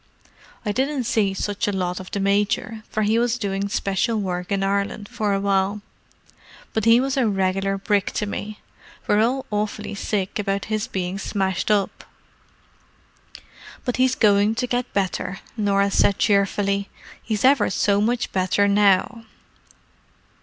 I 0.65 0.71
didn't 0.71 1.03
see 1.03 1.31
such 1.35 1.67
a 1.67 1.71
lot 1.71 1.99
of 1.99 2.09
the 2.09 2.19
Major, 2.19 2.81
for 2.89 3.03
he 3.03 3.19
was 3.19 3.37
doing 3.37 3.69
special 3.69 4.17
work 4.19 4.51
in 4.51 4.63
Ireland 4.63 5.07
for 5.07 5.31
awhile; 5.35 5.83
but 6.73 6.85
he 6.85 6.99
was 6.99 7.17
a 7.17 7.27
regular 7.27 7.77
brick 7.77 8.09
to 8.13 8.25
me. 8.25 8.59
We're 9.05 9.21
all 9.23 9.45
awfully 9.51 9.93
sick 9.93 10.39
about 10.39 10.65
his 10.73 10.87
being 10.87 11.19
smashed 11.19 11.69
up." 11.69 12.03
"But 13.85 13.97
he's 13.97 14.15
going 14.15 14.55
to 14.55 14.65
get 14.65 14.91
better," 14.91 15.39
Norah 15.55 15.91
said 15.91 16.17
cheerfully. 16.17 16.89
"He's 17.21 17.45
ever 17.45 17.69
so 17.69 18.01
much 18.01 18.31
better 18.31 18.67
now." 18.67 19.25